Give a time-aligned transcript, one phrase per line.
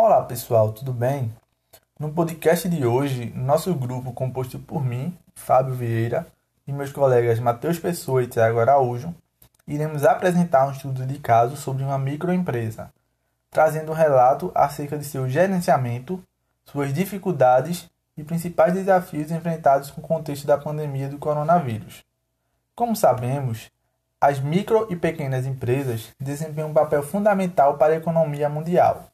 [0.00, 1.34] Olá pessoal, tudo bem?
[1.98, 6.24] No podcast de hoje, nosso grupo composto por mim, Fábio Vieira,
[6.68, 9.12] e meus colegas Matheus Pessoa e Tiago Araújo,
[9.66, 12.92] iremos apresentar um estudo de caso sobre uma microempresa,
[13.50, 16.22] trazendo um relato acerca de seu gerenciamento,
[16.64, 22.04] suas dificuldades e principais desafios enfrentados com o contexto da pandemia do coronavírus.
[22.72, 23.68] Como sabemos,
[24.20, 29.07] as micro e pequenas empresas desempenham um papel fundamental para a economia mundial,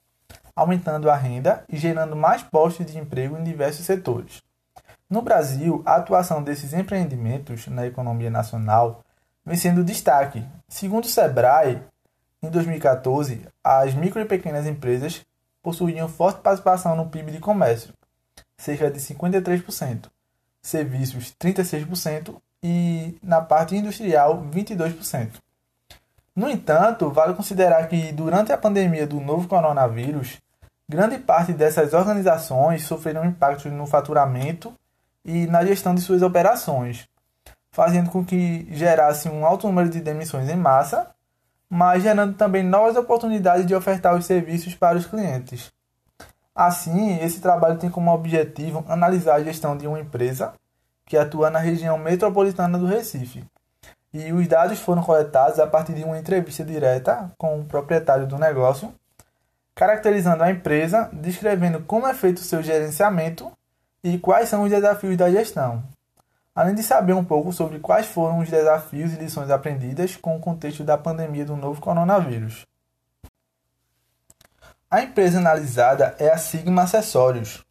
[0.55, 4.43] aumentando a renda e gerando mais postos de emprego em diversos setores.
[5.09, 9.05] No Brasil, a atuação desses empreendimentos na economia nacional
[9.45, 10.45] vem sendo destaque.
[10.69, 11.83] Segundo o Sebrae,
[12.43, 15.25] em 2014, as micro e pequenas empresas
[15.63, 17.95] possuíam forte participação no PIB de comércio,
[18.57, 20.11] cerca de 53%,
[20.61, 25.33] serviços 36% e na parte industrial 22%.
[26.35, 30.41] No entanto, vale considerar que durante a pandemia do novo coronavírus,
[30.95, 34.73] grande parte dessas organizações sofreram impactos no faturamento
[35.25, 37.09] e na gestão de suas operações,
[37.73, 41.11] fazendo com que gerasse um alto número de demissões em massa,
[41.69, 45.73] mas gerando também novas oportunidades de ofertar os serviços para os clientes.
[46.55, 50.53] Assim, esse trabalho tem como objetivo analisar a gestão de uma empresa
[51.05, 53.45] que atua na região metropolitana do Recife.
[54.13, 58.39] E os dados foram coletados a partir de uma entrevista direta com o proprietário do
[58.39, 58.95] negócio,
[59.75, 63.51] caracterizando a empresa, descrevendo como é feito o seu gerenciamento
[64.03, 65.83] e quais são os desafios da gestão.
[66.55, 70.41] Além de saber um pouco sobre quais foram os desafios e lições aprendidas com o
[70.41, 72.65] contexto da pandemia do novo coronavírus.
[74.89, 77.65] A empresa analisada é a Sigma Acessórios,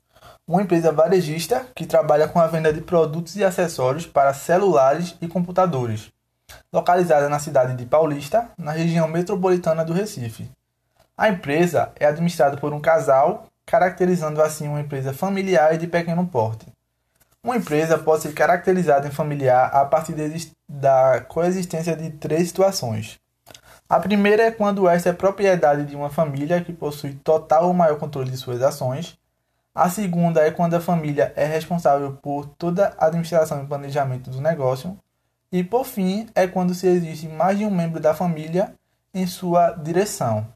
[0.46, 5.28] uma empresa varejista que trabalha com a venda de produtos e acessórios para celulares e
[5.30, 6.12] computadores,
[6.72, 10.52] localizada na cidade de Paulista, na região metropolitana do Recife.
[11.16, 16.26] A empresa é administrada por um casal, caracterizando assim uma empresa familiar e de pequeno
[16.26, 16.66] porte.
[17.44, 20.16] Uma empresa pode ser caracterizada em familiar a partir
[20.68, 23.20] da coexistência de três situações.
[23.88, 28.00] A primeira é quando esta é propriedade de uma família que possui total ou maior
[28.00, 29.20] controle de suas ações,
[29.76, 34.42] a segunda é quando a família é responsável por toda a administração e planejamento do
[34.42, 34.98] negócio.
[35.52, 38.74] E por fim, é quando se existe mais de um membro da família
[39.14, 40.48] em sua direção.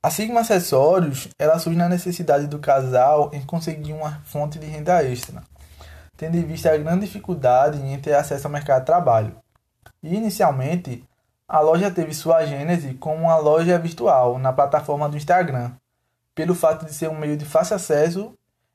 [0.00, 5.02] A Sigma Acessórios ela surge na necessidade do casal em conseguir uma fonte de renda
[5.02, 5.42] extra,
[6.16, 9.34] tendo em vista a grande dificuldade em ter acesso ao mercado de trabalho.
[10.00, 11.02] E inicialmente,
[11.48, 15.72] a loja teve sua gênese como uma loja virtual na plataforma do Instagram,
[16.32, 18.32] pelo fato de ser um meio de fácil acesso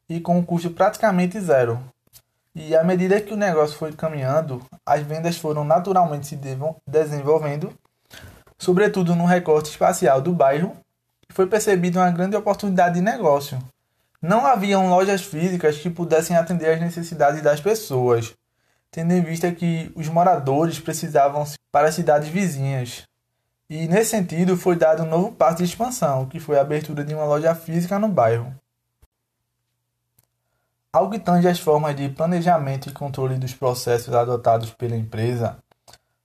[0.09, 1.79] e com um custo praticamente zero.
[2.53, 6.37] E à medida que o negócio foi caminhando, as vendas foram naturalmente se
[6.85, 7.73] desenvolvendo,
[8.57, 10.82] sobretudo no recorte espacial do bairro,
[11.33, 13.57] foi percebida uma grande oportunidade de negócio.
[14.21, 18.33] Não haviam lojas físicas que pudessem atender às necessidades das pessoas,
[18.91, 23.03] tendo em vista que os moradores precisavam para as cidades vizinhas.
[23.69, 27.13] E nesse sentido foi dado um novo passo de expansão, que foi a abertura de
[27.13, 28.53] uma loja física no bairro.
[30.93, 35.57] Algo que tange as formas de planejamento e controle dos processos adotados pela empresa,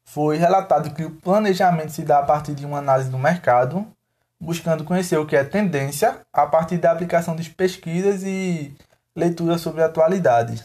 [0.04, 3.86] foi relatado que o planejamento se dá a partir de uma análise do mercado,
[4.40, 8.74] buscando conhecer o que é tendência a partir da aplicação de pesquisas e
[9.14, 10.64] leitura sobre a atualidade.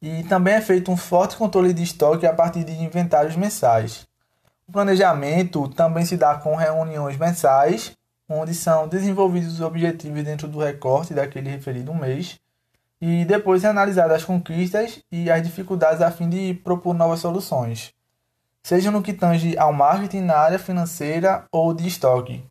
[0.00, 4.06] E também é feito um forte controle de estoque a partir de inventários mensais.
[4.68, 7.92] O planejamento também se dá com reuniões mensais,
[8.28, 12.40] onde são desenvolvidos os objetivos dentro do recorte daquele referido mês,
[13.00, 17.92] e depois é analisadas as conquistas e as dificuldades a fim de propor novas soluções,
[18.62, 22.44] seja no que tange ao marketing na área financeira ou de estoque.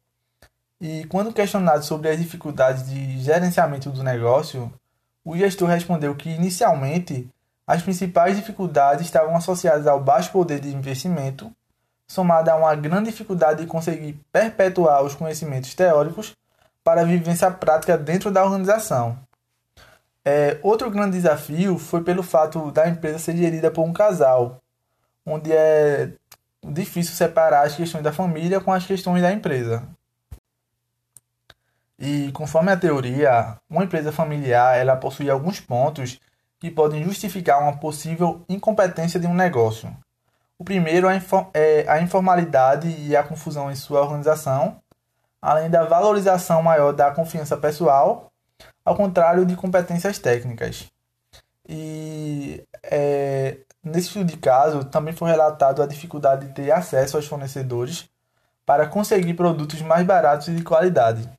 [0.81, 4.73] E quando questionado sobre as dificuldades de gerenciamento do negócio,
[5.23, 7.29] o gestor respondeu que inicialmente
[7.67, 11.51] as principais dificuldades estavam associadas ao baixo poder de investimento
[12.07, 16.35] somada a uma grande dificuldade de conseguir perpetuar os conhecimentos teóricos
[16.83, 19.17] para a vivência prática dentro da organização.
[20.25, 24.59] É, outro grande desafio foi pelo fato da empresa ser gerida por um casal,
[25.25, 26.11] onde é
[26.63, 29.87] difícil separar as questões da família com as questões da empresa.
[32.03, 36.19] E conforme a teoria, uma empresa familiar ela possui alguns pontos
[36.59, 39.95] que podem justificar uma possível incompetência de um negócio.
[40.57, 41.07] O primeiro
[41.53, 44.81] é a informalidade e a confusão em sua organização,
[45.39, 48.31] além da valorização maior da confiança pessoal,
[48.83, 50.91] ao contrário de competências técnicas.
[51.69, 57.27] E é, nesse estudo de caso, também foi relatado a dificuldade de ter acesso aos
[57.27, 58.09] fornecedores
[58.65, 61.29] para conseguir produtos mais baratos e de qualidade.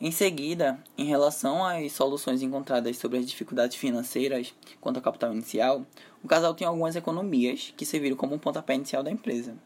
[0.00, 5.84] Em seguida, em relação às soluções encontradas sobre as dificuldades financeiras quanto ao capital inicial,
[6.22, 9.56] o casal tem algumas economias que serviram como um pontapé inicial da empresa.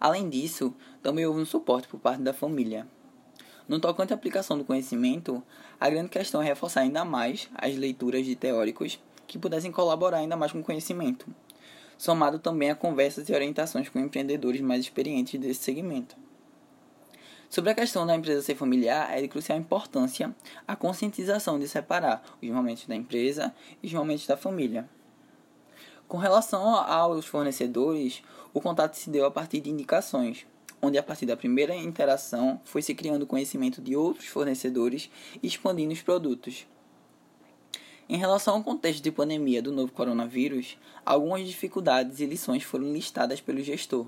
[0.00, 2.88] Além disso, também houve um suporte por parte da família.
[3.68, 5.42] No tocante à aplicação do conhecimento,
[5.78, 10.36] a grande questão é reforçar ainda mais as leituras de teóricos que pudessem colaborar ainda
[10.36, 11.26] mais com o conhecimento,
[11.98, 16.16] somado também a conversas e orientações com empreendedores mais experientes desse segmento.
[17.48, 20.34] Sobre a questão da empresa ser familiar, é de crucial importância
[20.66, 24.88] a conscientização de separar os momentos da empresa e os momentos da família.
[26.08, 28.22] Com relação aos fornecedores,
[28.52, 30.46] o contato se deu a partir de indicações,
[30.82, 35.10] onde a partir da primeira interação foi se criando conhecimento de outros fornecedores
[35.42, 36.66] e expandindo os produtos.
[38.08, 43.40] Em relação ao contexto de pandemia do novo coronavírus, algumas dificuldades e lições foram listadas
[43.40, 44.06] pelo gestor.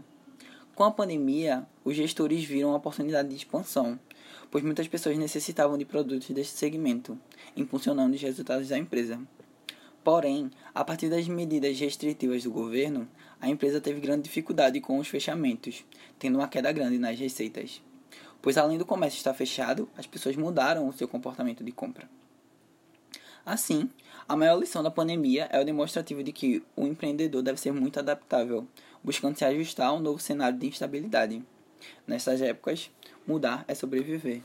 [0.78, 3.98] Com a pandemia, os gestores viram uma oportunidade de expansão,
[4.48, 7.18] pois muitas pessoas necessitavam de produtos deste segmento,
[7.56, 9.20] impulsionando os resultados da empresa.
[10.04, 13.08] Porém, a partir das medidas restritivas do governo,
[13.40, 15.84] a empresa teve grande dificuldade com os fechamentos,
[16.16, 17.82] tendo uma queda grande nas receitas.
[18.40, 22.08] Pois além do comércio estar fechado, as pessoas mudaram o seu comportamento de compra.
[23.44, 23.90] Assim,
[24.28, 27.98] a maior lição da pandemia é o demonstrativo de que o empreendedor deve ser muito
[27.98, 28.64] adaptável,
[29.02, 31.42] buscando se ajustar a um novo cenário de instabilidade.
[32.06, 32.90] Nessas épocas,
[33.26, 34.42] mudar é sobreviver.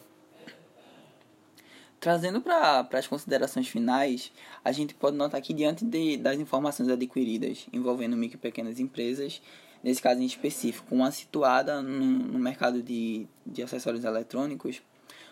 [1.99, 4.31] Trazendo para as considerações finais,
[4.63, 9.41] a gente pode notar que, diante de, das informações adquiridas envolvendo micro e pequenas empresas,
[9.81, 14.81] nesse caso em específico, uma situada no, no mercado de, de acessórios eletrônicos,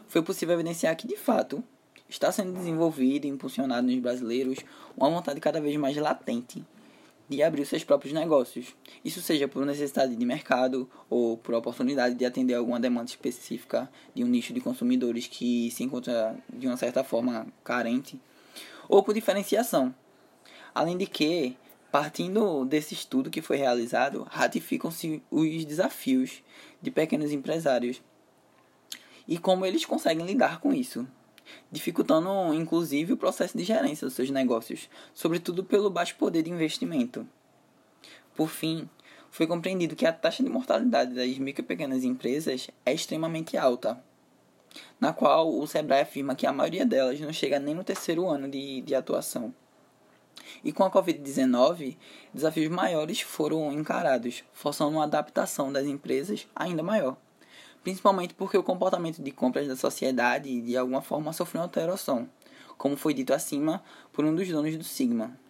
[0.07, 1.61] foi possível evidenciar que, de fato,
[2.07, 4.59] está sendo desenvolvido e impulsionado nos brasileiros
[4.95, 6.65] uma vontade cada vez mais latente
[7.31, 8.75] de abrir seus próprios negócios.
[9.05, 14.23] Isso seja por necessidade de mercado ou por oportunidade de atender alguma demanda específica de
[14.23, 18.19] um nicho de consumidores que se encontra de uma certa forma carente,
[18.89, 19.95] ou por diferenciação.
[20.75, 21.57] Além de que,
[21.89, 26.43] partindo desse estudo que foi realizado, ratificam-se os desafios
[26.81, 28.01] de pequenos empresários
[29.25, 31.07] e como eles conseguem lidar com isso
[31.71, 37.27] dificultando inclusive o processo de gerência dos seus negócios, sobretudo pelo baixo poder de investimento.
[38.35, 38.89] Por fim,
[39.29, 44.01] foi compreendido que a taxa de mortalidade das micro e pequenas empresas é extremamente alta,
[44.99, 48.49] na qual o Sebrae afirma que a maioria delas não chega nem no terceiro ano
[48.49, 49.53] de, de atuação.
[50.63, 51.97] E com a Covid-19,
[52.33, 57.17] desafios maiores foram encarados, forçando uma adaptação das empresas ainda maior
[57.83, 62.29] principalmente porque o comportamento de compras da sociedade de alguma forma sofreu alteração,
[62.77, 65.40] como foi dito acima por um dos donos do Sigma.